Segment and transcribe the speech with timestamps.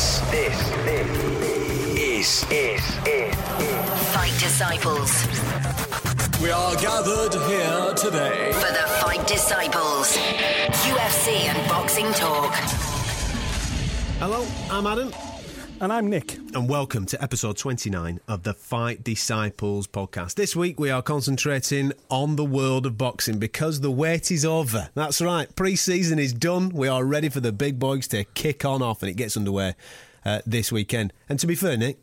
[0.00, 3.34] This, this, this is, is, is,
[4.14, 5.26] Fight Disciples.
[6.40, 8.50] We are gathered here today.
[8.54, 10.16] For the Fight Disciples.
[10.88, 12.54] UFC and boxing talk.
[14.20, 15.12] Hello, I'm Adam.
[15.82, 16.34] And I'm Nick.
[16.54, 20.34] And welcome to episode 29 of the Fight Disciples podcast.
[20.34, 24.90] This week we are concentrating on the world of boxing because the wait is over.
[24.92, 26.68] That's right, pre season is done.
[26.68, 29.74] We are ready for the big boys to kick on off and it gets underway
[30.22, 31.14] uh, this weekend.
[31.30, 31.96] And to be fair, Nick,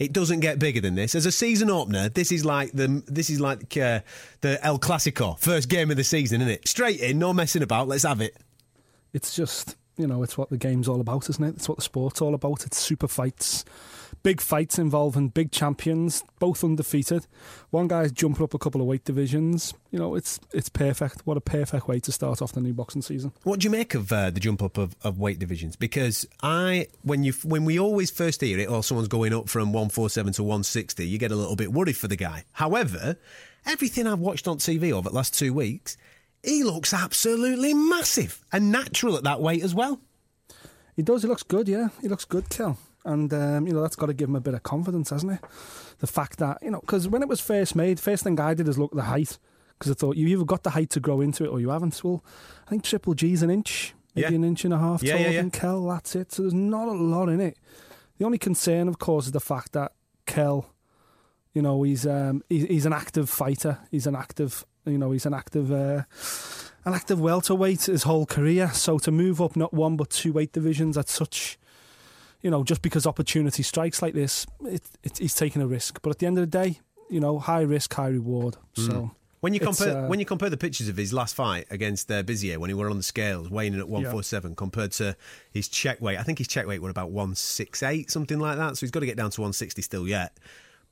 [0.00, 1.14] it doesn't get bigger than this.
[1.14, 4.00] As a season opener, this is like the this is like uh,
[4.40, 6.66] the El Clasico, first game of the season, isn't it?
[6.66, 7.86] Straight in, no messing about.
[7.86, 8.36] Let's have it.
[9.12, 11.56] It's just you know, it's what the game's all about, isn't it?
[11.56, 12.64] It's what the sport's all about.
[12.64, 13.64] It's super fights,
[14.22, 17.26] big fights involving big champions, both undefeated.
[17.70, 19.74] One guy's jumping up a couple of weight divisions.
[19.90, 21.26] You know, it's it's perfect.
[21.26, 23.32] What a perfect way to start off the new boxing season.
[23.42, 25.76] What do you make of uh, the jump up of, of weight divisions?
[25.76, 29.72] Because I, when you when we always first hear it, or someone's going up from
[29.72, 32.44] one four seven to one sixty, you get a little bit worried for the guy.
[32.52, 33.16] However,
[33.66, 35.96] everything I've watched on TV over the last two weeks
[36.42, 40.00] he looks absolutely massive and natural at that weight as well.
[40.94, 41.22] He does.
[41.22, 41.68] He looks good.
[41.68, 42.78] Yeah, he looks good, Kell.
[43.04, 45.40] And um, you know that's got to give him a bit of confidence, hasn't it?
[45.98, 48.68] The fact that you know, because when it was first made, first thing I did
[48.68, 49.38] is look at the height
[49.78, 52.02] because I thought you either got the height to grow into it or you haven't.
[52.04, 52.24] Well,
[52.66, 54.36] I think Triple G's an inch, maybe yeah.
[54.36, 55.40] an inch and a half yeah, taller yeah, yeah.
[55.40, 55.86] than Kell.
[55.86, 56.32] That's it.
[56.32, 57.56] So there's not a lot in it.
[58.18, 59.92] The only concern, of course, is the fact that
[60.26, 60.72] Kell,
[61.52, 63.78] you know, he's um, he's, he's an active fighter.
[63.90, 66.02] He's an active you know, he's an active, uh,
[66.84, 68.70] an active welterweight his whole career.
[68.72, 71.58] So to move up not one but two weight divisions at such,
[72.40, 76.00] you know, just because opportunity strikes like this, it, it, he's taking a risk.
[76.02, 78.56] But at the end of the day, you know, high risk, high reward.
[78.76, 78.86] Mm.
[78.86, 79.10] So.
[79.40, 82.22] When you compare uh, when you compare the pictures of his last fight against uh,
[82.22, 85.16] Bizier when he were on the scales weighing in at one four seven compared to
[85.50, 88.56] his check weight, I think his check weight were about one six eight something like
[88.56, 88.76] that.
[88.76, 90.38] So he's got to get down to one sixty still yet.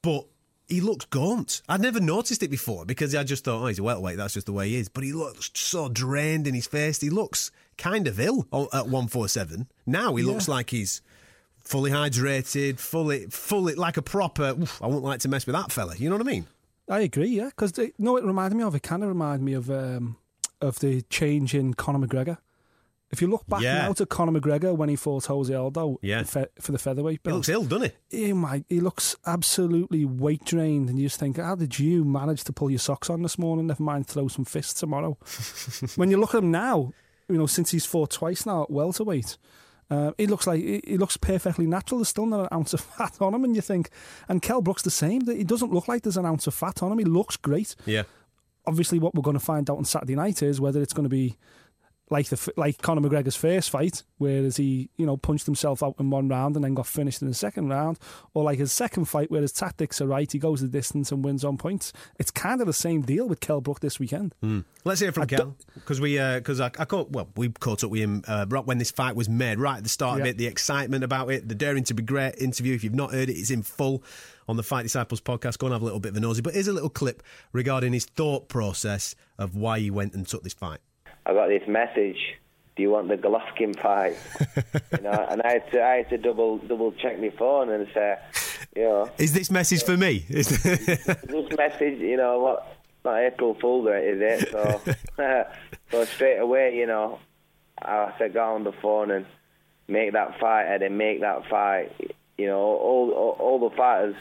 [0.03, 0.27] But
[0.71, 1.63] he looks gaunt.
[1.69, 4.17] I'd never noticed it before because I just thought, oh, he's a welterweight.
[4.17, 4.89] That's just the way he is.
[4.89, 7.01] But he looks so drained in his face.
[7.01, 9.69] He looks kind of ill at 147.
[9.87, 10.31] Now he yeah.
[10.31, 11.03] looks like he's
[11.59, 14.55] fully hydrated, fully, fully like a proper.
[14.61, 15.97] Oof, I wouldn't like to mess with that fella.
[15.97, 16.47] You know what I mean?
[16.89, 17.29] I agree.
[17.29, 18.75] Yeah, because you know it reminded me of.
[18.75, 20.17] It kind of reminded me of um,
[20.61, 22.39] of the change in Conor McGregor.
[23.11, 23.87] If you look back yeah.
[23.87, 26.23] now to Conor McGregor when he fought Jose Aldo yeah.
[26.23, 28.27] for, the featherweight belt, he looks ill, doesn't he?
[28.27, 32.45] He, my, he looks absolutely weight drained, and you just think, how did you manage
[32.45, 33.67] to pull your socks on this morning?
[33.67, 35.19] Never mind throw some fists tomorrow.
[35.97, 36.93] when you look at him now,
[37.29, 39.37] you know since he's fought twice now at welterweight,
[39.91, 41.99] uh, he looks like he, he, looks perfectly natural.
[41.99, 43.91] There's still not an ounce of fat on him, and you think,
[44.29, 45.27] and Kell Brook's the same.
[45.27, 46.99] He doesn't look like there's an ounce of fat on him.
[46.99, 47.75] He looks great.
[47.87, 48.05] Yeah.
[48.67, 51.11] Obviously, what we're going to find out on Saturday night is whether it's going to
[51.11, 51.37] be
[52.11, 56.11] like the like Conor McGregor's first fight, whereas he you know punched himself out in
[56.11, 57.99] one round and then got finished in the second round,
[58.35, 61.25] or like his second fight where his tactics are right, he goes the distance and
[61.25, 61.93] wins on points.
[62.19, 64.35] It's kind of the same deal with Kell Brook this weekend.
[64.43, 64.65] Mm.
[64.85, 67.91] Let's hear from Kell because we because uh, I, I, caught well we caught up
[67.91, 70.25] with him uh, right when this fight was made, right at the start yeah.
[70.25, 72.75] of it, the excitement about it, the daring to be great interview.
[72.75, 74.03] If you've not heard it, it's in full
[74.49, 75.59] on the Fight Disciples podcast.
[75.59, 77.23] Go and have a little bit of a nosy, but here's a little clip
[77.53, 80.81] regarding his thought process of why he went and took this fight.
[81.31, 82.19] I got this message.
[82.75, 84.17] Do you want the Golovkin fight?
[84.97, 87.87] you know, and I had to, I had to double double check my phone and
[87.95, 88.19] say,
[88.75, 90.25] you know, is this message for me?
[90.29, 92.77] Is this message, you know, what?
[93.05, 94.49] Not April Fool's, is it?
[94.51, 94.83] So,
[95.91, 97.21] so straight away, you know,
[97.81, 99.25] I said, go on the phone and
[99.87, 101.93] make that fight, Eddie, make that fight.
[102.37, 104.17] You know, all all, all the fighters.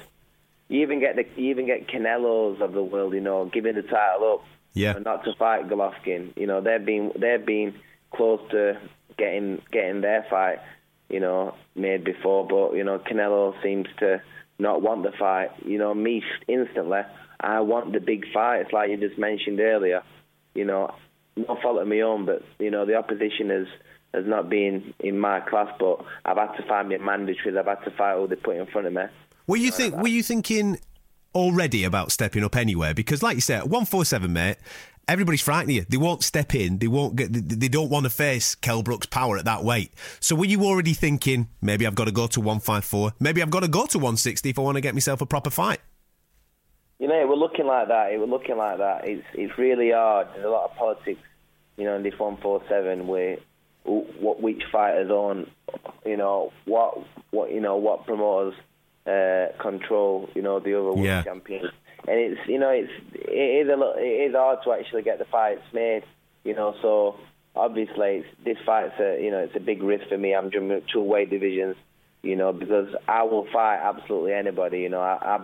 [0.67, 3.81] You even get the you even get Canelos of the world, you know, giving the
[3.81, 4.93] title up yeah.
[4.93, 6.35] not to fight Golovkin.
[6.37, 7.75] You know, they've been they've been
[8.11, 8.79] close to
[9.17, 10.59] getting getting their fight,
[11.09, 14.21] you know, made before, but you know, Canelo seems to
[14.57, 15.49] not want the fight.
[15.65, 17.01] You know, me instantly,
[17.39, 18.61] I want the big fight.
[18.61, 20.03] It's like you just mentioned earlier.
[20.53, 20.93] You know,
[21.35, 23.67] no fault of my own, but you know, the opposition has
[24.13, 27.57] has not been in my class, but I've had to find my mandatories.
[27.57, 29.03] I've had to fight all they put in front of me.
[29.47, 29.95] Were you think?
[29.95, 30.79] Were you thinking
[31.35, 34.57] already about stepping up anywhere because, like you said, one four seven, mate.
[35.07, 35.85] Everybody's frightened you.
[35.89, 36.77] They won't step in.
[36.77, 37.29] They won't get.
[37.33, 39.91] They don't want to face Kell Brook's power at that weight.
[40.19, 43.13] So were you already thinking maybe I've got to go to one five four?
[43.19, 45.25] Maybe I've got to go to one sixty if I want to get myself a
[45.25, 45.79] proper fight.
[46.99, 48.11] You know, was looking like that.
[48.19, 49.09] Was looking like that.
[49.09, 50.27] It's it's really hard.
[50.33, 51.21] There's a lot of politics,
[51.77, 53.37] you know, in this one four seven where
[53.85, 55.49] what which fighters on,
[56.05, 56.99] you know, what
[57.31, 58.53] what you know what promoters
[59.09, 61.23] uh, control, you know, the other world yeah.
[61.23, 61.71] champions.
[62.07, 65.19] And it's, you know, it's it is a lot, it is hard to actually get
[65.19, 66.03] the fights made,
[66.43, 66.75] you know.
[66.81, 67.19] So
[67.55, 70.33] obviously, it's, this fight's a, you know, it's a big risk for me.
[70.33, 71.75] I'm jumping two weight divisions,
[72.21, 74.79] you know, because I will fight absolutely anybody.
[74.79, 75.39] You know, I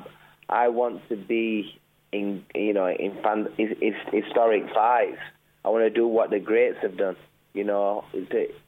[0.49, 1.79] I, I want to be
[2.11, 5.19] in you know in fan, historic fights.
[5.63, 7.17] I want to do what the greats have done.
[7.53, 8.05] You know,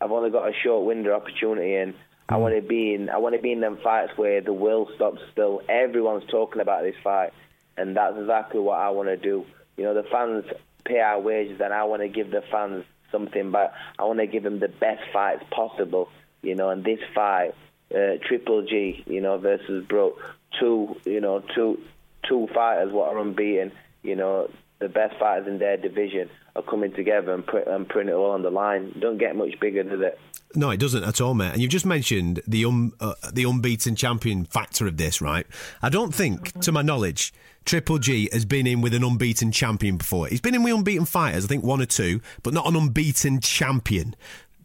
[0.01, 1.93] I've only got a short window opportunity, and
[2.29, 3.09] I want to be in.
[3.09, 5.62] I want to be in them fights where the world stops still.
[5.69, 7.31] Everyone's talking about this fight,
[7.77, 9.45] and that's exactly what I want to do.
[9.77, 10.45] You know, the fans
[10.83, 13.71] pay our wages, and I want to give the fans something back.
[13.97, 16.09] I want to give them the best fights possible.
[16.41, 17.53] You know, and this fight,
[17.95, 20.19] uh, Triple G, you know, versus Brook,
[20.59, 21.79] two, you know, two,
[22.27, 23.71] two fighters what are unbeaten.
[24.03, 28.09] You know, the best fighters in their division are coming together and, put, and putting
[28.09, 28.94] it all on the line.
[29.00, 30.19] Don't get much bigger, does it?
[30.56, 31.54] No, it doesn't at all, mate.
[31.54, 35.45] And you've just mentioned the um, uh, the unbeaten champion factor of this, right?
[35.81, 37.33] I don't think, to my knowledge,
[37.65, 40.27] Triple G has been in with an unbeaten champion before.
[40.27, 43.42] He's been in with unbeaten fighters, I think one or two, but not an unbeaten
[43.42, 44.15] champion.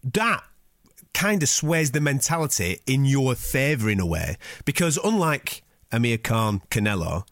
[0.05, 0.43] That
[1.15, 6.63] kind of sways the mentality in your favour in a way, because unlike Amir Khan,
[6.71, 7.27] Canelo,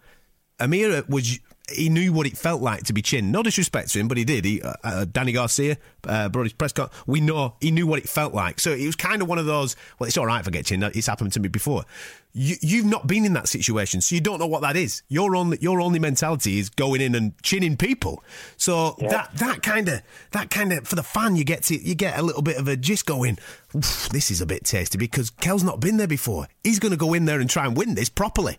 [0.58, 1.38] Amir was
[1.70, 3.30] he knew what it felt like to be chin.
[3.30, 4.44] No disrespect to him, but he did.
[4.44, 5.76] He, uh, uh, Danny Garcia,
[6.06, 8.60] uh, Breidis Prescott, we know he knew what it felt like.
[8.60, 10.66] So it was kind of one of those, well, it's all right if I get
[10.66, 10.82] chin.
[10.82, 11.84] It's happened to me before.
[12.32, 15.02] You, have not been in that situation, so you don't know what that is.
[15.08, 18.22] Your only your only mentality is going in and chinning people.
[18.56, 19.08] So yeah.
[19.08, 20.00] that that kind of
[20.30, 22.68] that kind of for the fan, you get to you get a little bit of
[22.68, 23.36] a just going.
[23.72, 26.46] This is a bit tasty because Kell's not been there before.
[26.62, 28.58] He's going to go in there and try and win this properly.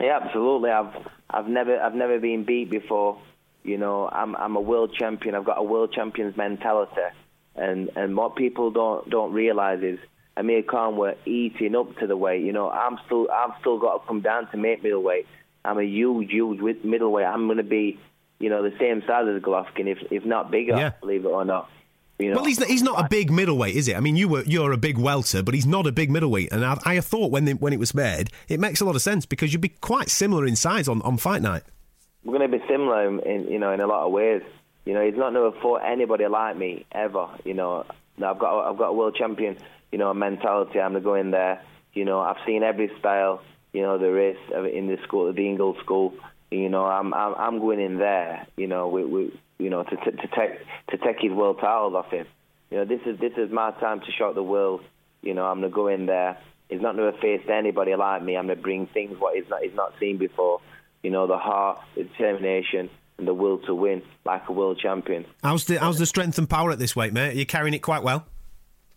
[0.00, 0.70] Yeah, absolutely.
[0.70, 0.94] I've
[1.30, 3.18] I've never I've never been beat before.
[3.64, 5.34] You know, I'm I'm a world champion.
[5.34, 6.92] I've got a world champion's mentality,
[7.56, 9.98] and and what people don't don't realize is
[10.36, 12.44] Amir Khan were eating up to the weight.
[12.44, 15.26] You know, I'm still I've still got to come down to make middleweight.
[15.64, 17.26] I'm a huge huge middleweight.
[17.26, 17.98] I'm going to be,
[18.38, 20.76] you know, the same size as Golovkin, if if not bigger.
[20.76, 20.90] Yeah.
[21.00, 21.68] Believe it or not.
[22.18, 23.96] You know, well, he's not, he's not a big middleweight, is it?
[23.96, 26.50] I mean, you were you're a big welter, but he's not a big middleweight.
[26.50, 29.24] And I, I thought when when it was made, it makes a lot of sense
[29.24, 31.62] because you'd be quite similar in size on, on fight night.
[32.24, 34.42] We're going to be similar, in, you know, in a lot of ways.
[34.84, 37.28] You know, he's not never fought anybody like me ever.
[37.44, 37.84] You know,
[38.16, 39.56] I've got I've got a world champion,
[39.92, 40.80] you know, mentality.
[40.80, 41.62] I'm going to go in there.
[41.92, 43.42] You know, I've seen every style,
[43.72, 46.14] you know, there is uh, in the school, the Ingle School.
[46.50, 48.46] You know, I'm I'm, I'm going in there.
[48.56, 50.60] You know, we, we you know, to, to, to take
[50.90, 52.26] to take his world titles off him.
[52.70, 54.82] You know, this is this is my time to shock the world.
[55.22, 56.38] You know, I'm gonna go in there.
[56.68, 58.36] He's not gonna face anybody like me.
[58.36, 60.60] I'm gonna bring things what he's not he's not seen before.
[61.02, 65.24] You know, the heart, the determination, and the will to win, like a world champion.
[65.42, 67.30] How's the how's the strength and power at this weight, mate?
[67.30, 68.26] Are you carrying it quite well?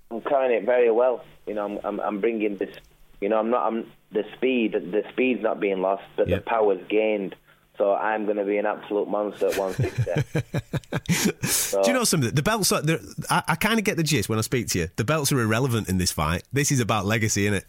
[0.10, 1.24] I'm carrying it very well.
[1.48, 2.76] You know, I'm I'm, I'm bringing this.
[3.20, 3.66] You know, I'm not.
[3.66, 4.74] I'm the speed.
[4.74, 6.44] The speed's not being lost, but yep.
[6.44, 7.36] the power's gained.
[7.82, 11.48] So I'm going to be an absolute monster at 160.
[11.48, 12.30] so, Do you know something?
[12.30, 12.84] The belts are.
[13.28, 14.90] I, I kind of get the gist when I speak to you.
[14.98, 16.44] The belts are irrelevant in this fight.
[16.54, 17.66] This is about legacy, isn't it?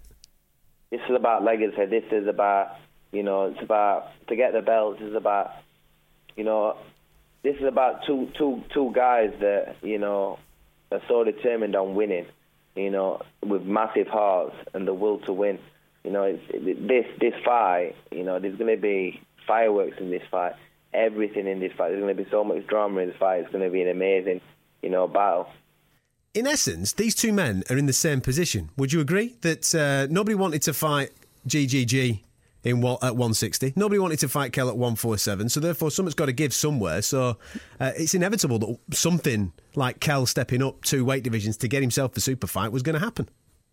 [0.90, 1.86] This is about legacy.
[1.86, 2.76] This is about
[3.10, 3.46] you know.
[3.46, 5.00] It's about to get the belts.
[5.00, 5.52] Is about
[6.36, 6.76] you know.
[7.42, 10.38] This is about two two two guys that you know
[10.90, 12.26] are so determined on winning.
[12.76, 15.58] You know, with massive hearts and the will to win.
[16.04, 17.94] You know, it's, it, this this fight.
[18.10, 20.52] You know, there's going to be fireworks in this fight,
[20.92, 21.88] everything in this fight.
[21.88, 23.40] There's going to be so much drama in this fight.
[23.40, 24.40] It's going to be an amazing,
[24.82, 25.48] you know, battle.
[26.34, 28.70] In essence, these two men are in the same position.
[28.76, 31.10] Would you agree that uh, nobody wanted to fight
[31.46, 32.20] GGG
[32.64, 33.72] in at 160.
[33.76, 37.02] Nobody wanted to fight Kell at 147, so therefore someone's got to give somewhere.
[37.02, 37.38] So
[37.80, 42.16] uh, it's inevitable that something like Kell stepping up two weight divisions to get himself
[42.16, 43.28] a super fight was going to happen.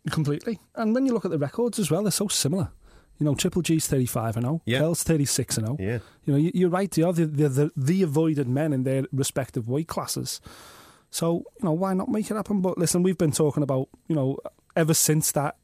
[0.09, 0.59] Completely.
[0.75, 2.71] And when you look at the records as well, they're so similar.
[3.19, 4.61] You know, Triple G's 35 and 0.
[4.65, 4.79] Yeah.
[4.79, 5.77] Kell's 36 and 0.
[5.79, 5.99] Yeah.
[6.25, 6.89] You know, you're right.
[6.89, 10.39] They are the, the, the avoided men in their respective weight classes.
[11.11, 12.61] So, you know, why not make it happen?
[12.61, 14.37] But listen, we've been talking about, you know,
[14.75, 15.57] ever since that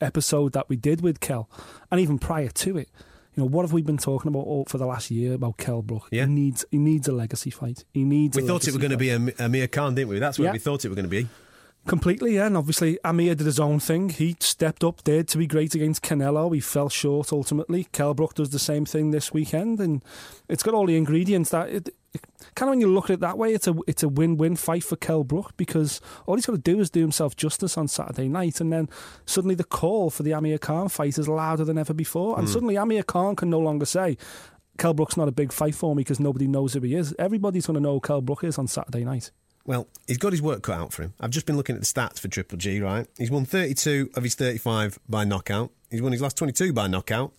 [0.00, 1.48] episode that we did with Kell,
[1.90, 2.88] and even prior to it,
[3.34, 5.80] you know, what have we been talking about all for the last year about Kell
[5.80, 6.08] Brook?
[6.10, 6.26] Yeah.
[6.26, 7.84] He needs he needs a legacy fight.
[7.94, 8.36] He needs.
[8.36, 10.18] We thought it was going to be a Amir Khan, didn't we?
[10.18, 10.52] That's what yeah.
[10.52, 11.28] we thought it was going to be.
[11.86, 12.46] Completely, yeah.
[12.46, 14.08] And obviously, Amir did his own thing.
[14.08, 16.54] He stepped up, dared to be great against Canelo.
[16.54, 17.88] He fell short ultimately.
[17.92, 20.04] Kell Brook does the same thing this weekend, and
[20.48, 22.24] it's got all the ingredients that it, it,
[22.54, 24.54] kind of when you look at it that way, it's a it's a win win
[24.54, 27.88] fight for Kell Brook because all he's got to do is do himself justice on
[27.88, 28.88] Saturday night, and then
[29.26, 32.52] suddenly the call for the Amir Khan fight is louder than ever before, and mm.
[32.52, 34.16] suddenly Amir Khan can no longer say.
[34.78, 37.14] Kell Brook's not a big fight for me because nobody knows who he is.
[37.18, 39.30] Everybody's going to know who Kell Brook is on Saturday night.
[39.64, 41.14] Well, he's got his work cut out for him.
[41.20, 43.06] I've just been looking at the stats for Triple G, right?
[43.16, 45.70] He's won 32 of his 35 by knockout.
[45.90, 47.32] He's won his last 22 by knockout.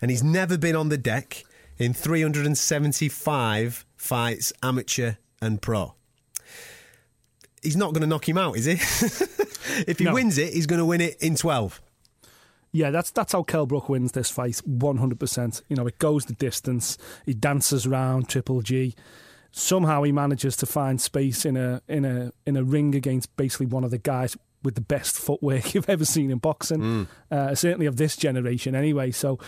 [0.00, 1.44] And he's never been on the deck
[1.78, 5.94] in 375 fights, amateur and pro.
[7.62, 8.72] He's not going to knock him out, is he?
[9.86, 10.14] if he no.
[10.14, 11.80] wins it, he's going to win it in 12.
[12.74, 15.60] Yeah, that's that's how Kell Brook wins this fight, one hundred percent.
[15.68, 16.96] You know, it goes the distance.
[17.26, 18.94] He dances around Triple G.
[19.52, 23.66] Somehow he manages to find space in a in a in a ring against basically
[23.66, 26.82] one of the guys with the best footwork you've ever seen in boxing.
[27.30, 29.10] Uh, certainly of this generation, anyway.
[29.10, 29.38] So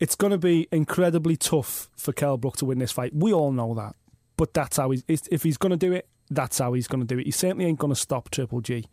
[0.00, 3.14] it's going to be incredibly tough for Kell Brook to win this fight.
[3.14, 3.94] We all know that,
[4.36, 5.04] but that's how he's.
[5.08, 7.26] If he's going to do it, that's how he's going to do it.
[7.26, 8.86] He certainly ain't going to stop Triple G.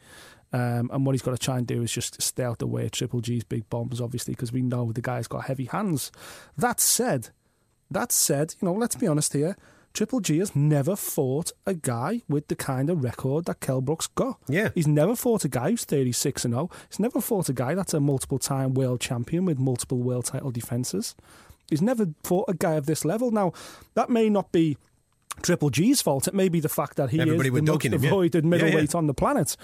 [0.54, 2.86] Um, and what he's got to try and do is just stay out the way
[2.86, 6.12] of Triple G's big bombs, obviously, because we know the guy's got heavy hands.
[6.58, 7.30] That said,
[7.90, 9.56] that said, you know, let's be honest here.
[9.94, 14.08] Triple G has never fought a guy with the kind of record that Kell Brook's
[14.08, 14.40] got.
[14.48, 14.70] Yeah.
[14.74, 16.70] He's never fought a guy who's 36 and 0.
[16.90, 20.52] He's never fought a guy that's a multiple time world champion with multiple world title
[20.52, 21.16] defences.
[21.70, 23.32] He's never fought a guy of this level.
[23.32, 23.54] Now,
[23.94, 24.78] that may not be
[25.42, 26.28] Triple G's fault.
[26.28, 28.10] It may be the fact that he Everybody is the most him, yeah.
[28.10, 28.64] avoided Yeah, yeah.
[28.64, 29.56] middleweight on the planet.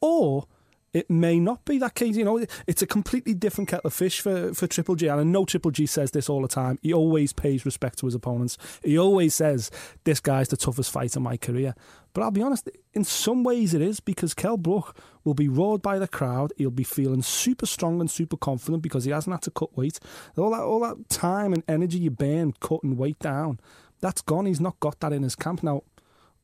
[0.00, 0.46] Or
[0.92, 2.16] it may not be that case.
[2.16, 5.08] You know, it's a completely different kettle of fish for, for Triple G.
[5.08, 6.78] And I know Triple G says this all the time.
[6.82, 8.58] He always pays respect to his opponents.
[8.84, 9.70] He always says,
[10.04, 11.74] this guy's the toughest fight in my career.
[12.12, 14.94] But I'll be honest, in some ways it is because Kell Brook
[15.24, 16.52] will be roared by the crowd.
[16.58, 19.98] He'll be feeling super strong and super confident because he hasn't had to cut weight.
[20.36, 23.60] All that, all that time and energy you burn cutting weight down,
[24.00, 24.44] that's gone.
[24.44, 25.62] He's not got that in his camp.
[25.62, 25.84] Now,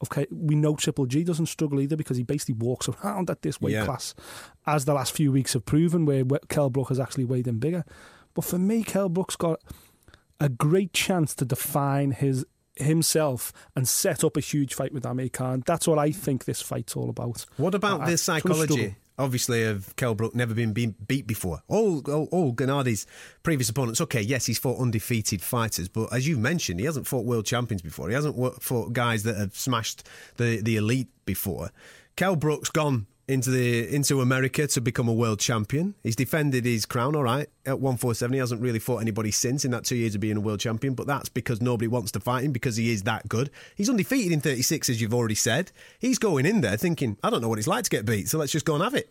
[0.04, 3.60] okay, we know Triple G doesn't struggle either because he basically walks around at this
[3.60, 3.84] weight Yeah.
[3.84, 4.14] class,
[4.66, 7.84] as the last few weeks have proven, where Kell Brook has actually weighed in bigger.
[8.34, 9.60] But for me, Kell Brook's got
[10.40, 12.44] a great chance to define his
[12.76, 15.64] himself and set up a huge fight with Amir Khan.
[15.66, 17.44] That's what I think this fight's all about.
[17.56, 18.56] What about I- the it's gonna struggle.
[18.68, 18.96] psychology?
[19.18, 21.62] Obviously, of Kell Brook never been beat, before.
[21.68, 22.52] All, all, all
[23.42, 24.00] previous opponents.
[24.00, 27.82] Okay, yes, he's fought undefeated fighters, but as you've mentioned, he hasn't fought world champions
[27.82, 28.08] before.
[28.08, 30.06] He hasn't fought guys that have smashed
[30.36, 31.70] the the elite before.
[32.16, 35.94] Kell Brook's gone into the into America to become a world champion.
[36.02, 38.32] He's defended his crown, all right, at 147.
[38.32, 40.94] He hasn't really fought anybody since in that two years of being a world champion,
[40.94, 43.50] but that's because nobody wants to fight him because he is that good.
[43.76, 45.70] He's undefeated in 36, as you've already said.
[45.98, 48.38] He's going in there thinking, I don't know what it's like to get beat, so
[48.38, 49.10] let's just go and have it.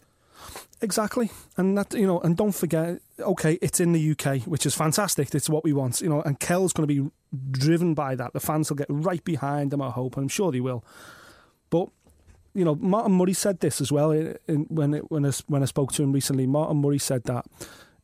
[0.81, 4.75] Exactly, and that you know, and don't forget, okay, it's in the UK, which is
[4.75, 5.33] fantastic.
[5.33, 6.21] It's what we want, you know.
[6.21, 7.09] And Kell's going to be
[7.51, 8.33] driven by that.
[8.33, 9.81] The fans will get right behind him.
[9.81, 10.85] I hope, and I'm sure they will.
[12.57, 15.61] You know, Martin Murray said this as well in, in, when it, when I, when
[15.61, 16.47] I spoke to him recently.
[16.47, 17.45] Martin Murray said that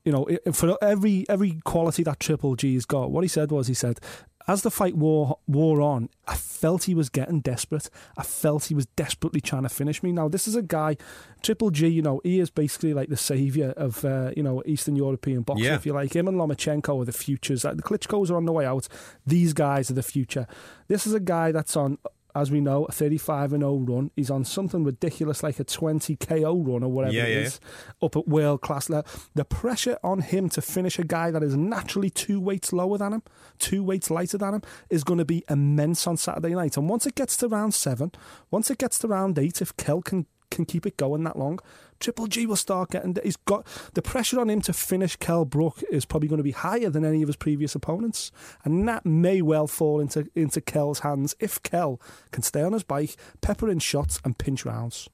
[0.05, 3.73] you know for every every quality that Triple G's got, what he said was he
[3.73, 3.99] said.
[4.45, 7.89] As the fight wore wore on, I felt he was getting desperate.
[8.17, 10.11] I felt he was desperately trying to finish me.
[10.11, 10.97] Now, this is a guy,
[11.41, 11.87] Triple G.
[11.87, 15.63] You know, he is basically like the savior of uh, you know Eastern European boxing,
[15.65, 15.75] Yeah.
[15.75, 16.13] if you like.
[16.13, 17.63] Him and Lomachenko are the futures.
[17.63, 18.89] Like, the Klitschko's are on the way out.
[19.25, 20.45] These guys are the future.
[20.89, 21.97] This is a guy that's on,
[22.35, 24.11] as we know, a 35 and 0 run.
[24.15, 27.59] He's on something ridiculous like a 20 KO run or whatever Yeah, it yeah, is,
[28.01, 29.09] up at world class level.
[29.35, 33.13] The pressure on him to finish a guy that is naturally two weights lower than
[33.13, 33.23] him,
[33.59, 36.77] two weights lighter than him, is going to be immense on Saturday night.
[36.77, 38.11] And once it gets to round seven,
[38.51, 41.59] once it gets to round eight, if Kell can can keep it going that long,
[41.99, 43.15] Triple G will start getting.
[43.23, 46.51] He's got the pressure on him to finish Kell Brook is probably going to be
[46.51, 48.31] higher than any of his previous opponents,
[48.63, 51.99] and that may well fall into into Kell's hands if Kell
[52.31, 55.09] can stay on his bike, pepper in shots, and pinch rounds.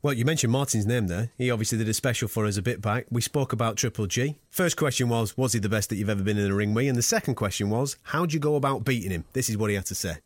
[0.00, 1.30] Well, you mentioned Martin's name there.
[1.38, 3.06] He obviously did a special for us a bit back.
[3.10, 4.36] We spoke about Triple G.
[4.48, 6.86] First question was, was he the best that you've ever been in a ring with?
[6.86, 9.24] And the second question was, how'd you go about beating him?
[9.32, 10.18] This is what he had to say.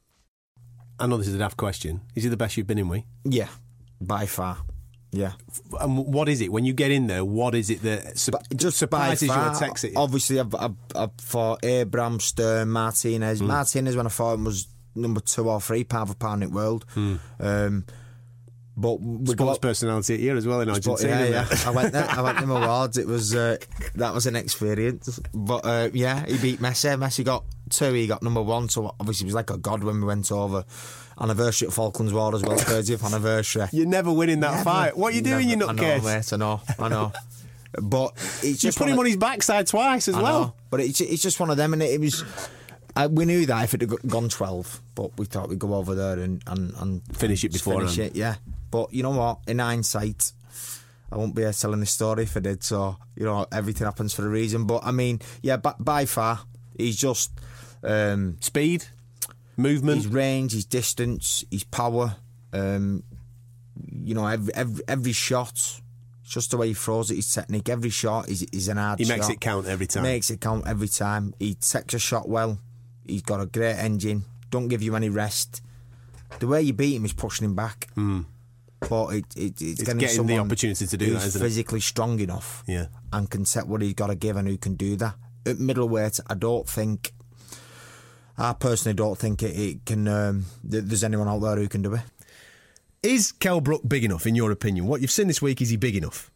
[1.01, 2.03] I know this is a daft question.
[2.15, 3.05] Is he the best you've been in with?
[3.25, 3.49] Yeah,
[4.07, 4.59] by far.
[5.11, 5.33] Yeah.
[5.79, 7.25] And what is it when you get in there?
[7.25, 9.93] What is it that su- just surprises by you far, or takes it?
[9.95, 13.41] Obviously, I've, I've, I've fought Abraham, Sturm, Martinez.
[13.41, 13.47] Hmm.
[13.49, 16.55] Martinez, when I fought him, was number two or three pound for pound in the
[16.55, 16.87] world.
[16.97, 17.85] Um,
[18.75, 21.29] but we Sports got personality here as well in Argentina.
[21.29, 21.59] yeah, yeah.
[21.67, 22.09] I went there.
[22.09, 22.97] I went to awards.
[22.97, 23.59] It was uh,
[23.97, 25.21] that was an experience.
[25.35, 26.97] But uh, yeah, he beat Messi.
[26.99, 27.93] Messi got two.
[27.93, 28.71] He got number one.
[28.71, 30.65] So obviously, he was like a god when we went over.
[31.23, 32.57] Anniversary at Falklands War as well.
[32.59, 33.67] 30th anniversary.
[33.73, 34.65] You're never winning that Never.
[34.65, 34.97] fight.
[34.97, 35.71] What are you doing, you Never.
[35.71, 36.05] I know, nutcase?
[36.05, 36.33] mate.
[36.33, 36.61] I know.
[36.79, 37.13] I know.
[37.81, 38.13] But
[38.43, 40.41] it's You put him on his backside twice as I well.
[40.41, 40.55] know.
[40.69, 42.23] But it's it's just one of them, and it, it was.
[42.95, 45.95] I, we knew that if it had gone twelve, but we thought we'd go over
[45.95, 47.79] there and and, and Finish it before.
[47.81, 48.35] Finish it, yeah.
[48.71, 49.39] But you know what?
[49.47, 50.33] In hindsight,
[51.11, 52.63] I won't be here telling this story if I did.
[52.63, 54.67] So you know, everything happens for a reason.
[54.67, 56.41] But I mean, yeah, by, by far,
[56.77, 57.31] he's just
[57.83, 58.85] um, Speed,
[59.63, 59.97] movement.
[60.03, 62.17] his range, his distance, his power.
[62.53, 63.03] Um,
[63.91, 65.53] you know, every every, every shot.
[65.53, 65.81] it's
[66.35, 67.69] Just the way he throws it, his technique.
[67.69, 69.17] Every shot is is an hard He shot.
[69.19, 70.03] makes it count every time.
[70.03, 71.35] Makes it count every time.
[71.39, 72.59] He takes a shot well.
[73.07, 74.25] He's got a great engine.
[74.51, 75.63] Don't give you any rest.
[76.39, 77.89] The way you beat him is pushing him back.
[77.95, 78.21] Hmm.
[78.89, 81.45] but it, it, it's, It's getting, getting the opportunity to do that, isn't it?
[81.45, 82.87] physically strong enough, Yeah.
[83.13, 85.15] and can set what he's got to give, and who can do that.
[85.47, 87.13] At middleweight, I don't think.
[88.39, 90.09] I personally don't think it, it can.
[90.09, 92.03] Um, th- there's anyone out there who can do it.
[93.03, 94.87] Is Kell Brook big enough, in your opinion?
[94.87, 96.31] What you've seen this week, is he big enough?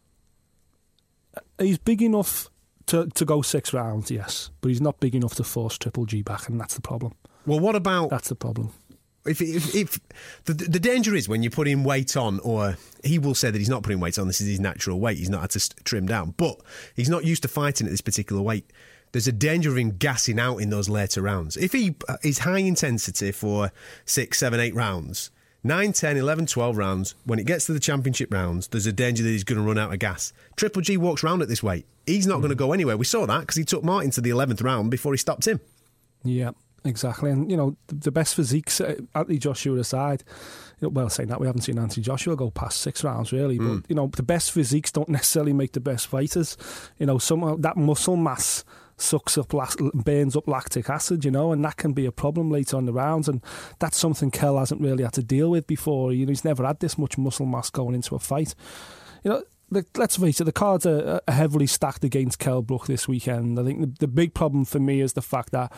[1.58, 2.50] He's big enough
[2.86, 6.22] to, to go six rounds, yes, but he's not big enough to force Triple G
[6.22, 7.14] back, and that's the problem.
[7.46, 8.72] Well, what about That's the problem.
[9.24, 10.00] if, if, if
[10.44, 13.68] the, the danger is when you're putting weight on, or he will say that he's
[13.68, 16.34] not putting weight on, this is his natural weight, he's not had to trim down,
[16.36, 16.60] but
[16.96, 18.72] he's not used to fighting at this particular weight.
[19.16, 21.56] There's a danger of him gassing out in those later rounds.
[21.56, 23.72] If he uh, is high intensity for
[24.04, 25.30] six, seven, eight rounds,
[25.64, 29.22] 9, 10, 11, 12 rounds, when it gets to the championship rounds, there's a danger
[29.22, 30.34] that he's going to run out of gas.
[30.56, 31.86] Triple G walks round at this weight.
[32.04, 32.98] He's not going to go anywhere.
[32.98, 35.60] We saw that because he took Martin to the 11th round before he stopped him.
[36.22, 36.50] Yeah,
[36.84, 37.30] exactly.
[37.30, 40.24] And, you know, the, best physiques, uh, Anthony Joshua aside,
[40.82, 43.58] well, saying that, we haven't seen Anthony Joshua go past six rounds, really.
[43.58, 46.58] But, you know, the best physiques don't necessarily make the best fighters.
[46.98, 48.62] You know, some that muscle mass
[48.96, 49.52] sucks up,
[49.94, 52.92] burns up lactic acid, you know, and that can be a problem later on the
[52.92, 53.28] rounds.
[53.28, 53.42] And
[53.78, 56.12] that's something Kell hasn't really had to deal with before.
[56.12, 58.54] You know, he's never had this much muscle mass going into a fight.
[59.22, 59.42] You know,
[59.96, 63.58] let's face it, the cards are, are heavily stacked against Kell Brook this weekend.
[63.58, 65.72] I think the, the big problem for me is the fact that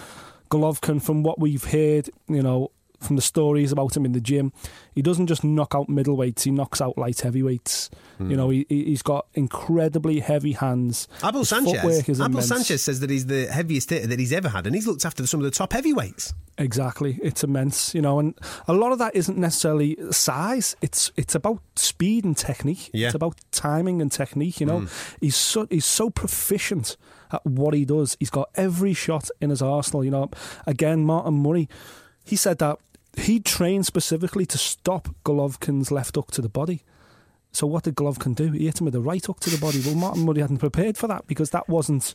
[0.51, 4.53] Golovkin, from what we've heard, you know, from the stories about him in the gym,
[4.95, 7.91] he doesn't just knock out middleweights; he knocks out light heavyweights.
[8.19, 8.35] You hmm.
[8.35, 11.07] know, he, he- he's got incredibly heavy hands.
[11.25, 12.21] Abel His Sanchez.
[12.21, 12.43] Abel.
[12.43, 15.27] Sanchez says that he's the heaviest hitter that he's ever had, and he's looked after
[15.27, 16.35] some of the top heavyweights.
[16.59, 18.37] Exactly, it's immense, you know, and
[18.67, 20.75] a lot of that isn't necessarily size.
[20.83, 22.91] It's it's about speed and technique.
[22.93, 23.07] Yeah.
[23.07, 24.61] It's about timing and technique.
[24.61, 24.87] You know, hmm.
[25.21, 26.97] he's so he's so proficient
[27.33, 28.17] at what he does.
[28.19, 30.05] He's got every shot in his arsenal.
[30.05, 30.31] You know,
[30.67, 31.69] again, Martin Murray,
[32.25, 32.79] he said that
[33.19, 36.83] he trained specifically to stop Golovkin's left hook to the body.
[37.53, 38.53] So what did Golovkin do?
[38.53, 39.81] He hit him with a right hook to the body.
[39.85, 42.13] Well, Martin Murray hadn't prepared for that because that wasn't,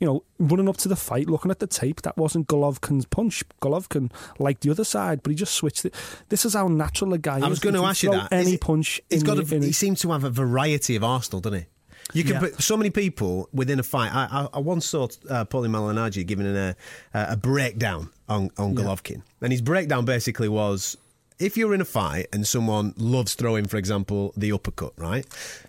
[0.00, 2.02] you know, running up to the fight, looking at the tape.
[2.02, 3.44] That wasn't Golovkin's punch.
[3.62, 5.94] Golovkin liked the other side, but he just switched it.
[6.28, 7.44] This is how natural a guy is.
[7.44, 8.32] I was going to ask you that.
[8.32, 9.00] Any it- punch.
[9.08, 9.36] He's in got.
[9.46, 11.66] the- A, he seems to have a variety of arsenal, doesn't he?
[12.12, 12.40] You can Yeah.
[12.40, 14.14] put so many people within a fight.
[14.14, 16.76] I, I, I once saw uh, Paulie Malignaggi giving a,
[17.14, 19.22] a, a breakdown on, on Golovkin.
[19.40, 20.96] And his breakdown basically was
[21.38, 25.26] if you're in a fight and someone loves throwing, for example, the uppercut, right?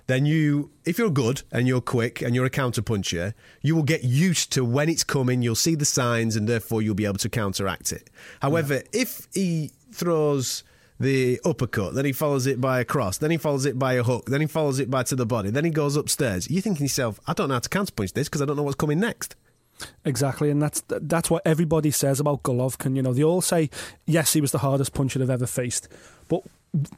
[0.08, 3.84] Then you, if you're good and you're quick and you're a counter puncher, you will
[3.84, 7.17] get used to when it's coming, you'll see the signs, and therefore you'll be able
[7.17, 8.10] to counteract it.
[8.41, 10.63] However, if he throws
[10.99, 14.03] the uppercut, then he follows it by a cross, then he follows it by a
[14.03, 16.49] hook, then he follows it by to the body, then he goes upstairs.
[16.49, 18.63] You're thinking to yourself, I don't know how to counterpunch this because I don't know
[18.63, 19.36] what's coming next.
[20.05, 22.95] Exactly, and that's that's what everybody says about Golovkin.
[22.95, 23.69] You know, they all say
[24.05, 25.89] yes, he was the hardest puncher they've ever faced,
[26.29, 26.43] but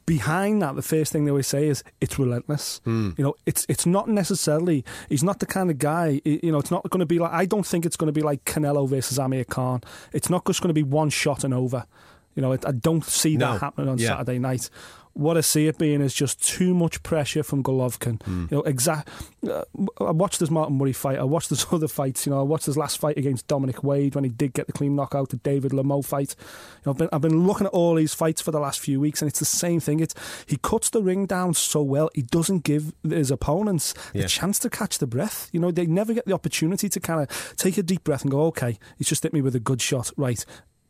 [0.06, 2.82] behind that, the first thing they always say is it's relentless.
[2.84, 3.12] Hmm.
[3.18, 6.22] You know, it's it's not necessarily he's not the kind of guy.
[6.24, 8.22] You know, it's not going to be like I don't think it's going to be
[8.22, 9.82] like Canelo versus Amir Khan.
[10.14, 11.86] It's not just going to be one shot and over.
[12.38, 13.52] You know, it, I don't see No.
[13.54, 14.10] that happening on Yeah.
[14.10, 14.70] Saturday night.
[15.14, 18.22] What I see it being is just too much pressure from Golovkin.
[18.28, 19.10] You know, exact.
[19.50, 19.64] Uh,
[20.00, 21.18] I watched this Martin Murray fight.
[21.18, 22.28] I watched his other fights.
[22.28, 24.74] You know, I watched his last fight against Dominic Wade when he did get the
[24.74, 25.30] clean knockout.
[25.30, 26.36] The David Lemieux fight.
[26.38, 26.46] You
[26.86, 29.24] know, I've been I've been looking at all these fights for the last few weeks,
[29.24, 30.02] and it's the same thing.
[30.02, 30.14] It's
[30.46, 32.12] he cuts the ring down so well.
[32.14, 34.22] He doesn't give his opponents Yeah.
[34.22, 35.50] the chance to catch the breath.
[35.52, 38.30] You know, they never get the opportunity to kind of take a deep breath and
[38.30, 40.46] go, okay, he's just hit me with a good shot, right?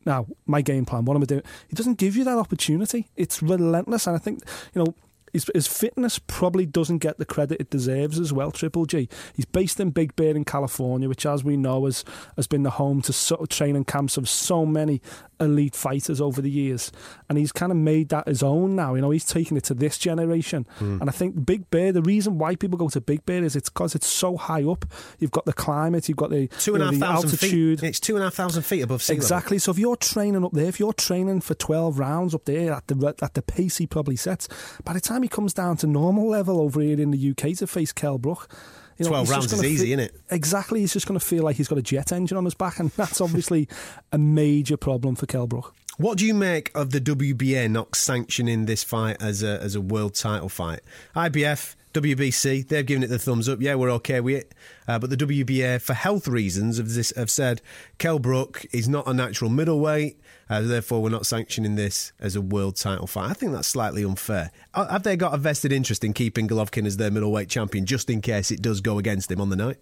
[0.08, 1.43] Now, my game plan, what am I doing?
[1.67, 3.10] He doesn't give you that opportunity.
[3.17, 4.08] It's relentless.
[4.08, 4.41] And I think,
[4.74, 4.96] you know,
[5.34, 9.10] his, his fitness probably doesn't get the credit it deserves as well, Triple G.
[9.36, 12.06] He's based in Big Bear in California, which, as we know, has,
[12.38, 15.02] has been the home to so, training camps of so many
[15.39, 16.91] elite fighters over the years.
[17.30, 18.95] And he's kind of made that his own now.
[18.95, 20.65] You know, he's taken it to this generation.
[20.78, 21.00] Hmm.
[21.02, 23.69] And I think Big Bear, the reason why people go to Big Bear is it's
[23.69, 24.86] because it's so high up.
[25.19, 27.80] You've got the climate, you've got the, Two and a you half know, thousand altitude.
[27.80, 27.89] feet.
[27.89, 29.23] It's two and a half thousand feet above sea level.
[29.23, 29.58] Exactly.
[29.60, 32.88] So if you're training up there, if you're training for 12 rounds up there at
[32.88, 34.47] the at the pace he probably sets,
[34.84, 37.67] by the time he comes down to normal level over here in the UK to
[37.67, 38.47] face Kell Brook,
[38.98, 40.12] you know, 12 just rounds is gonna easy, fe- innit?
[40.30, 40.80] Exactly.
[40.82, 42.92] He's just going to feel like he's got a jet engine on his back, and
[42.92, 43.68] that's obviously
[44.12, 45.74] a major problem for Kell Brook.
[45.98, 49.82] What do you make of the WBA not sanctioning this fight as a as a
[49.82, 50.82] world title fight?
[51.16, 53.62] IBF, WBC, they've given it the thumbs up.
[53.62, 54.56] Yeah, we're okay with it.
[54.88, 57.62] Uh, but the WBA, for health reasons, have, this, have said
[57.98, 60.20] Kell Brook is not a natural middleweight.
[60.50, 63.30] Uh, therefore, we're not sanctioning this as a world title fight.
[63.30, 64.52] I think that's slightly unfair.
[64.74, 68.10] Uh, Have they got a vested interest in keeping Golovkin as their middleweight champion, just
[68.10, 69.78] in case it does go against him on the night?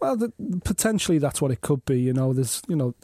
[0.00, 0.32] Well, the,
[0.64, 2.00] potentially that's what it could be.
[2.00, 2.94] You know, there's, you know,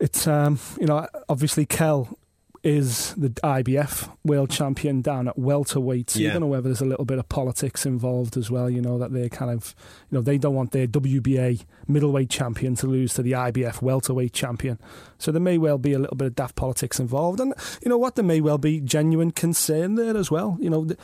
[0.00, 2.27] it's, um, you know, obviously Kell, i-
[2.68, 6.10] is the IBF world champion down at welterweight.
[6.10, 6.26] So Yeah.
[6.26, 8.68] you don't know whether there's a little bit of politics involved as well.
[8.68, 9.74] You know that they're kind of,
[10.10, 14.32] you know, they don't want their WBA middleweight champion to lose to the IBF welterweight
[14.34, 14.78] champion.
[15.16, 17.98] So there may well be a little bit of daft politics involved, and you know
[17.98, 20.56] what, there may well be genuine concern there as well.
[20.60, 20.84] You know.
[20.84, 20.98] th-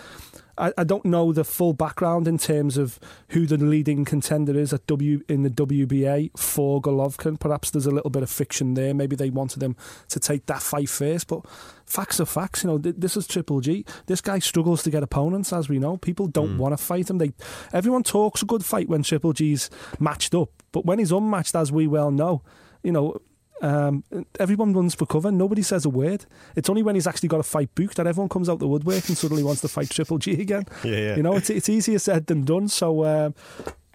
[0.56, 4.72] I, I don't know the full background in terms of who the leading contender is
[4.72, 7.38] at W in the WBA for Golovkin.
[7.38, 8.94] Perhaps there's a little bit of fiction there.
[8.94, 9.76] Maybe they wanted him
[10.08, 11.28] to take that fight first.
[11.28, 11.40] But
[11.86, 12.64] facts are facts.
[12.64, 13.84] You know, th- this is Triple G.
[14.06, 15.96] This guy struggles to get opponents, as we know.
[15.96, 16.58] People don't hmm.
[16.58, 17.18] want to fight him.
[17.18, 17.32] They
[17.72, 21.72] everyone talks a good fight when Triple G's matched up, but when he's unmatched, as
[21.72, 22.42] we well know,
[22.82, 23.16] you know.
[23.62, 24.04] Um,
[24.38, 25.30] everyone runs for cover.
[25.30, 26.26] Nobody says a word.
[26.56, 29.08] It's only when he's actually got a fight booked that everyone comes out the woodwork
[29.08, 30.66] and suddenly wants to fight Triple G again.
[30.82, 31.16] Yeah, yeah.
[31.16, 32.68] You know, it's it's easier said than done.
[32.68, 33.34] So, um,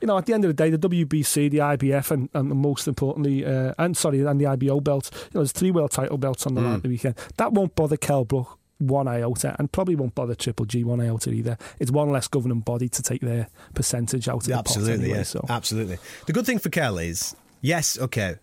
[0.02, 2.88] you know, at the end of the day, the WBC, the IBF, and, and most
[2.88, 5.10] importantly, uh, and sorry, and the IBO belt.
[5.14, 7.16] You know, there's three world title belts on the line the weekend.
[7.38, 11.32] That won't bother Kell Brook one iota, and probably won't bother Triple G one iota
[11.32, 11.58] either.
[11.80, 15.18] It's one less governing body to take their percentage out of the pot Absolutely, anyway,
[15.18, 15.24] yeah.
[15.24, 15.46] So.
[15.50, 15.98] Absolutely.
[16.26, 18.36] The good thing for Kel is, yes, okay,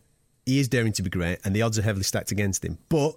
[0.47, 2.79] he is daring to be great, and the odds are heavily stacked against him.
[2.89, 3.17] But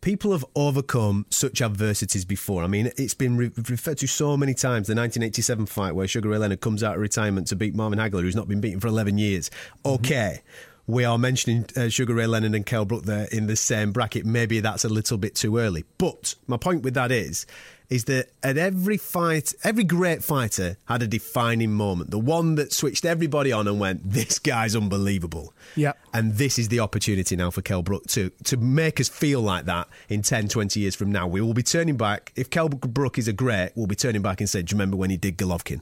[0.00, 2.62] people have overcome such adversities before.
[2.62, 4.88] I mean, it's been re- referred to so many times.
[4.88, 8.20] The 1987 fight where Sugar Ray Leonard comes out of retirement to beat Marvin Hagler,
[8.20, 9.50] who's not been beaten for 11 years.
[9.84, 9.94] Mm-hmm.
[9.94, 10.42] Okay.
[10.86, 14.26] We are mentioning uh, Sugar Ray Leonard and Kell Brook there in the same bracket.
[14.26, 15.84] Maybe that's a little bit too early.
[15.96, 17.46] But my point with that is,
[17.88, 22.10] is that at every fight, every great fighter had a defining moment.
[22.10, 25.92] The one that switched everybody on and went, "This guy's unbelievable." Yeah.
[26.12, 29.66] And this is the opportunity now for Kell Brook to to make us feel like
[29.66, 31.26] that in 10, 20 years from now.
[31.26, 32.32] We will be turning back.
[32.36, 34.96] If Kell Brook is a great, we'll be turning back and say, "Do you remember
[34.96, 35.80] when he did Golovkin?"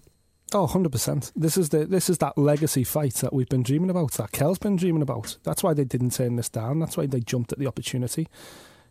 [0.55, 1.33] Oh, 100%.
[1.35, 4.59] This is the this is that legacy fight that we've been dreaming about, that Kell's
[4.59, 5.37] been dreaming about.
[5.45, 6.79] That's why they didn't turn this down.
[6.79, 8.29] That's why they jumped at the opportunity.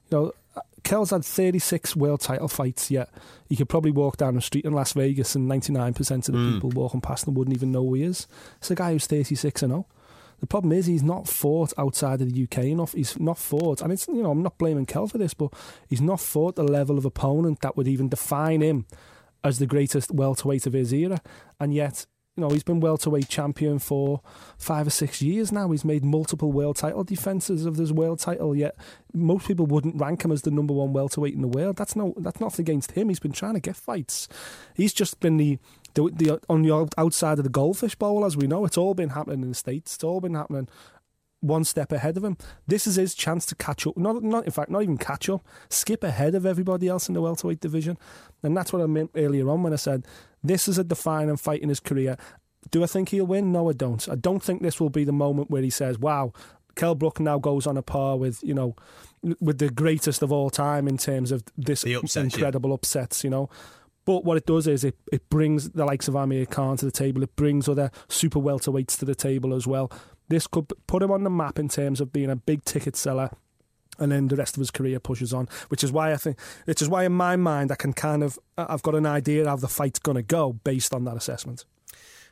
[0.09, 0.31] You know,
[0.83, 3.09] Kell's had 36 world title fights, yet
[3.47, 6.53] he could probably walk down the street in Las Vegas and 99% of the hmm.
[6.53, 8.27] people walking past him wouldn't even know who he is.
[8.57, 9.85] It's a guy who's 36 and 0.
[10.39, 12.93] The problem is he's not fought outside of the UK enough.
[12.93, 15.53] He's not fought, and it's you know I'm not blaming Kell for this, but
[15.87, 18.87] he's not fought the level of opponent that would even define him
[19.43, 21.21] as the greatest welterweight of his era,
[21.59, 22.05] and yet.
[22.37, 24.21] You know, he's been welterweight champion for
[24.57, 25.69] five or six years now.
[25.69, 28.55] He's made multiple world title defenses of this world title.
[28.55, 28.73] Yet
[29.13, 31.75] most people wouldn't rank him as the number one welterweight in the world.
[31.75, 33.09] That's no, that's not against him.
[33.09, 34.29] He's been trying to get fights.
[34.73, 35.59] He's just been the,
[35.95, 38.63] the, the on the outside of the goldfish bowl, as we know.
[38.63, 39.95] It's all been happening in the states.
[39.95, 40.69] It's all been happening
[41.41, 42.37] one step ahead of him.
[42.67, 43.97] This is his chance to catch up.
[43.97, 45.45] Not, not in fact, not even catch up.
[45.69, 47.97] Skip ahead of everybody else in the welterweight division.
[48.43, 50.05] And that's what I meant earlier on when I said
[50.43, 52.17] this is a defining fight in his career.
[52.69, 53.51] Do I think he'll win?
[53.51, 54.07] No, I don't.
[54.07, 56.31] I don't think this will be the moment where he says, "Wow."
[56.75, 58.75] Kell Brook now goes on a par with you know
[59.41, 62.23] with the greatest of all time in terms of this upsets, yeah.
[62.23, 63.23] incredible upsets.
[63.23, 63.49] You know,
[64.05, 66.91] but what it does is it, it brings the likes of Amir Khan to the
[66.91, 67.23] table.
[67.23, 69.91] It brings other super welterweights to the table as well.
[70.31, 73.31] This could put him on the map in terms of being a big ticket seller.
[73.99, 76.81] And then the rest of his career pushes on, which is why I think, which
[76.81, 79.67] is why in my mind I can kind of, I've got an idea how the
[79.67, 81.65] fight's going to go based on that assessment.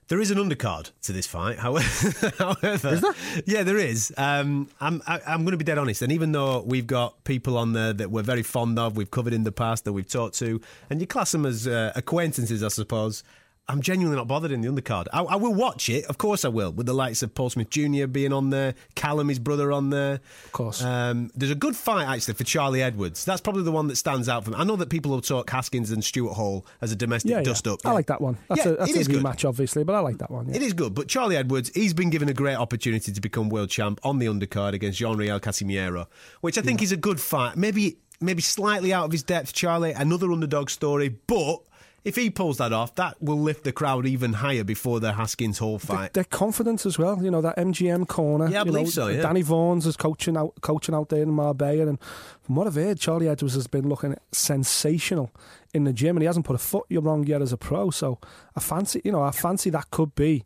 [0.08, 2.32] There is an undercard to this fight, however.
[2.38, 3.14] however is there?
[3.46, 4.14] Yeah, there is.
[4.18, 7.58] Um, I'm I, I'm going to be dead honest, and even though we've got people
[7.58, 10.36] on there that we're very fond of, we've covered in the past, that we've talked
[10.40, 13.24] to, and you class them as uh, acquaintances, I suppose.
[13.70, 15.06] I'm genuinely not bothered in the undercard.
[15.14, 17.70] I, I will watch it, of course I will, with the likes of Paul Smith
[17.70, 18.08] Jr.
[18.08, 20.20] being on there, Callum, his brother, on there.
[20.46, 20.84] Of course.
[20.84, 23.24] Um, there's a good fight actually for Charlie Edwards.
[23.24, 24.58] That's probably the one that stands out for me.
[24.58, 27.68] I know that people will talk Haskins and Stuart Hall as a domestic Yeah, dust
[27.68, 27.74] yeah.
[27.74, 27.80] up.
[27.86, 28.38] I like that one.
[28.50, 29.22] That's Yeah, a, that's it a is good.
[29.24, 30.50] match, obviously, but I like that one.
[30.50, 30.56] Yeah.
[30.56, 33.70] It is good, but Charlie Edwards, he's been given a great opportunity to become world
[33.70, 36.08] champ on the undercard against Jean Riel Casimero,
[36.42, 37.56] which I think is a good fight.
[37.56, 39.92] Maybe maybe slightly out of his depth, Charlie.
[39.94, 41.60] Another underdog story, but
[42.04, 45.60] if he pulls that off, that will lift the crowd even higher before the Haskins
[45.60, 46.14] Hall fight.
[46.14, 48.50] Their confidence as well, you know that MGM corner.
[48.50, 49.22] Yeah, I you believe know, so, yeah.
[49.22, 52.00] Danny Vaughan's is coaching out, coaching out there in Marbella, and
[52.42, 55.32] from what I've heard, Charlie Edwards has been looking sensational
[55.74, 57.90] in the gym, and he hasn't put a foot wrong yet as a pro.
[57.90, 58.20] So
[58.56, 60.46] I fancy, you know, I fancy that could be.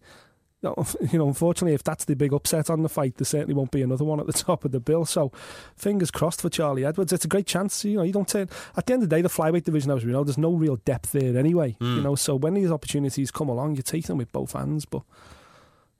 [1.12, 3.82] You know, unfortunately, if that's the big upset on the fight, there certainly won't be
[3.82, 5.06] another one at the top of the bill.
[5.06, 5.32] So,
[5.76, 7.12] fingers crossed for Charlie Edwards.
[7.14, 7.84] It's a great chance.
[7.84, 10.06] You know, you don't turn at the end of the day, the flyweight division, as
[10.06, 11.76] we know, there's no real depth there anyway.
[11.80, 14.86] You know, so when these opportunities come along, you take them with both hands.
[14.86, 15.04] But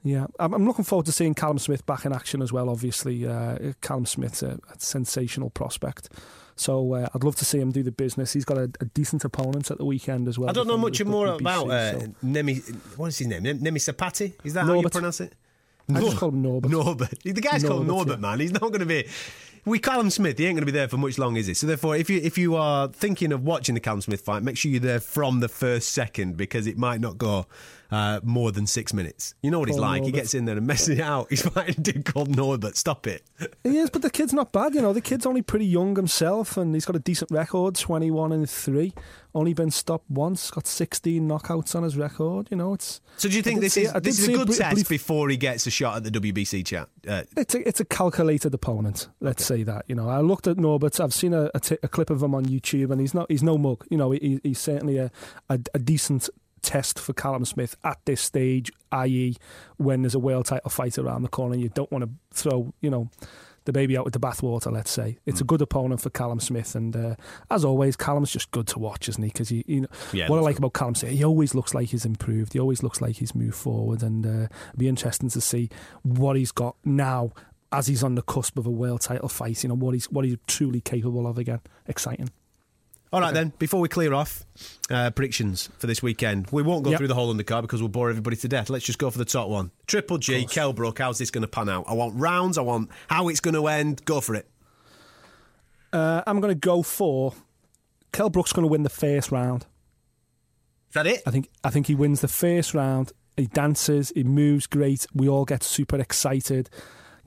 [0.04, 2.70] yeah, I'm, I'm looking forward to seeing Callum Smith back in action as well.
[2.70, 6.10] Obviously, uh, Callum Smith's a, a sensational prospect.
[6.56, 8.34] So uh, I'd love to see him do the business.
[8.34, 10.50] He's got a, a decent opponent at the weekend as well.
[10.50, 12.56] I don't know much more with about uh, so- Nemi.
[12.96, 13.44] What is his name?
[13.44, 14.34] Nem- Nemesapati?
[14.44, 15.34] Is that how you pronounce it?
[15.94, 16.72] I just call him Norbert.
[16.72, 17.24] Norbert.
[17.24, 18.30] The guy's called Norbert, Norbert, yeah.
[18.30, 18.40] man.
[18.40, 19.06] He's not going to be.
[19.66, 21.54] We Callum Smith, he ain't going to be there for much long, is he?
[21.54, 24.58] So therefore, if you if you are thinking of watching the Callum Smith fight, make
[24.58, 27.46] sure you're there from the first second because it might not go
[27.92, 29.36] uh, more than six minutes.
[29.42, 30.04] You know what he's Paul like.
[30.04, 31.28] He gets in there and messes it out.
[31.30, 32.76] He's fighting a dude called Norbert.
[32.76, 33.24] Stop it.
[33.64, 34.74] He is, but the kid's not bad.
[34.76, 38.32] You know, the kid's only pretty young himself, and he's got a decent record, twenty-one
[38.32, 38.94] and three.
[39.36, 40.52] Only been stopped once.
[40.52, 42.48] Got sixteen knockouts on his record.
[42.52, 44.90] You know, it's So do you think this is this is a good bri- test
[44.90, 46.90] before he gets a shot at the WBC chat?
[47.08, 49.10] Uh, it's a it's a calculated opponent.
[49.20, 49.86] Let's say that.
[49.88, 51.00] You know, I looked at Norbert.
[51.00, 53.44] I've seen a, a, t- a clip of him on YouTube, and he's not he's
[53.44, 53.86] no mug.
[53.90, 55.12] You know, he, he's certainly a,
[55.50, 56.30] a a decent
[56.62, 59.36] test for Callum Smith at this stage, i.e.,
[59.78, 62.90] when there's a world title fight around the corner, you don't want to throw you
[62.90, 63.10] know.
[63.66, 65.18] The baby out with the bathwater, let's say.
[65.26, 65.44] It's Hmm.
[65.44, 67.16] a good opponent for Callum Smith, and uh,
[67.50, 69.30] as always, Callum's just good to watch, isn't he?
[69.30, 71.90] Because he, you know, Yeah, what I like about Callum Smith, he always looks like
[71.90, 72.54] he's improved.
[72.54, 75.70] He always looks like he's moved forward, and uh, it'll be interesting to see
[76.04, 77.32] what he's got now
[77.72, 79.64] as he's on the cusp of a world title fight.
[79.64, 81.62] You know what he's what he's truly capable of again.
[81.88, 82.30] Exciting.
[83.14, 83.54] All right then.
[83.60, 84.44] Before we clear off
[84.90, 86.98] uh, predictions for this weekend, we won't go Yep.
[86.98, 88.70] through the whole undercard because we'll bore everybody to death.
[88.70, 89.72] Let's just go for the top one.
[89.88, 91.00] Triple G, Kell Brook.
[91.00, 91.86] How's this going to pan out?
[91.88, 92.58] I want rounds.
[92.58, 94.04] I want how it's going to end.
[94.04, 94.50] Go for it.
[95.94, 97.34] Uh, I'm going to go for
[98.12, 99.66] Kell Brook's going to win the first round.
[100.90, 101.22] Is that it?
[101.26, 103.12] I think I think he wins the first round.
[103.38, 105.08] He dances, he moves great.
[105.14, 106.70] We all get super excited.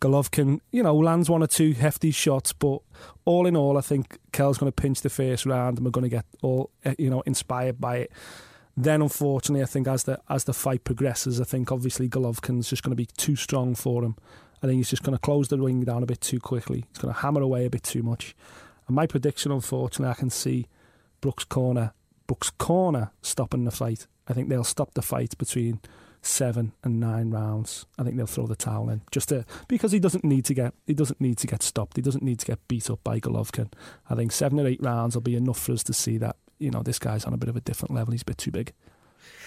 [0.01, 2.81] Golovkin, you know, lands one or two hefty shots, but
[3.25, 6.03] all in all, I think Kell's going to pinch the first round, and we're going
[6.03, 8.13] to get all eh, you know inspired by it.
[8.77, 12.83] Then, unfortunately, I think as the as the fight progresses, I think obviously Golovkin's just
[12.83, 14.17] going to be too strong for him.
[14.63, 16.85] I think he's just going to close the ring down a bit too quickly.
[16.89, 18.35] He's going to hammer away a bit too much.
[18.87, 20.67] And my prediction, unfortunately, I can see
[21.21, 21.93] Brooks' corner,
[22.27, 24.07] Brooks' corner stopping the fight.
[24.29, 25.81] I think they'll stop the fight between
[26.27, 27.87] seven and nine rounds.
[27.99, 30.75] I think they'll throw the towel in just to, because he doesn't need to get
[30.87, 31.97] he doesn't need to get stopped.
[31.97, 33.73] He doesn't need to get beat up by Golovkin.
[34.11, 36.71] I think seven or eight rounds will be enough for us to see that you
[36.71, 38.13] know this guy's on a bit of a different level.
[38.13, 38.73] He's a bit too big.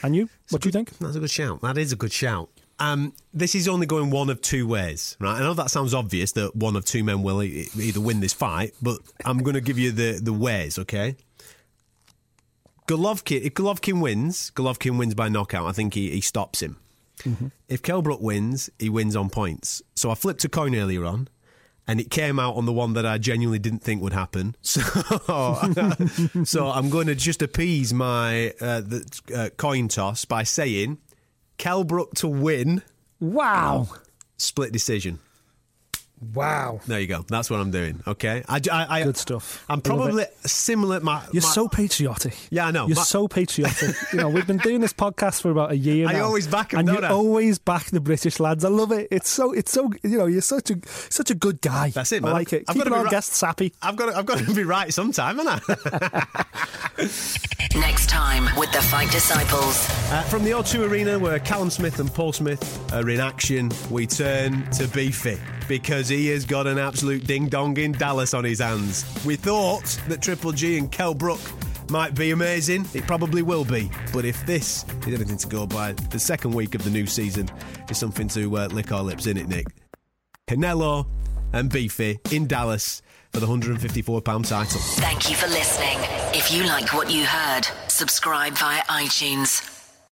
[0.01, 0.97] And you, what do you think?
[0.99, 1.61] That's a good shout.
[1.61, 2.49] That is a good shout.
[2.79, 5.35] Um, this is only going one of two ways, right?
[5.35, 8.31] I know that sounds obvious that one of two men will e- either win this
[8.31, 11.17] fight, but I'm going to give you the the ways, okay?
[12.89, 15.67] Golovkin, if Golovkin wins, Golovkin wins by knockout.
[15.67, 16.77] I think he, he stops him.
[17.67, 19.81] If Kell Brook wins, he wins on points.
[19.93, 21.27] So I flipped a coin earlier on,
[21.85, 24.55] and it came out on the one that I genuinely didn't think would happen.
[24.63, 24.81] So,
[26.45, 30.97] so I'm going to just appease my uh, the, uh, coin toss by saying
[31.57, 32.81] Kell Brook to win,
[33.19, 33.89] Wow,
[34.37, 35.19] split decision.
[36.33, 37.23] Wow, There you go.
[37.27, 38.03] That's what I'm doing.
[38.05, 38.43] Okay.
[38.47, 39.63] I, I, I, good stuff.
[39.69, 40.99] I'm probably similar.
[40.99, 42.35] My, You're my- so patriotic.
[42.49, 42.87] Yeah, I know.
[42.87, 43.95] You're My- so patriotic.
[44.13, 46.25] you know, we've been doing this podcast for about a year I now.
[46.25, 47.09] always back 'em, and don't you I?
[47.11, 48.65] always back the British lads.
[48.65, 49.07] I love it.
[49.11, 51.89] It's so, it's so, you know, you're such a, such a good guy.
[51.91, 52.65] That's it, I like it.
[52.67, 53.73] I've Keep gotta be our right- guests happy.
[53.81, 56.25] I've got to, I've got to be right sometime, haven't I?
[57.75, 59.87] Next time with the Fight Disciples.
[60.11, 64.05] Uh, from the O2 Arena, where Callum Smith and Paul Smith are in action, we
[64.07, 65.37] turn to Beefy
[65.69, 69.05] because he has got an absolute ding dong in Dallas on his hands.
[69.23, 71.39] We thought that Triple G and Kell Brook
[71.89, 72.87] might be amazing.
[72.93, 73.89] It probably will be.
[74.11, 77.49] But if this is anything to go by, the second week of the new season
[77.89, 79.67] is something to uh, lick our lips in it, Nick.
[80.47, 81.07] Canelo
[81.53, 83.01] and Beefy in Dallas
[83.31, 84.81] for the £154 title.
[84.81, 85.97] Thank you for listening.
[86.33, 89.78] If you like what you heard, subscribe via iTunes.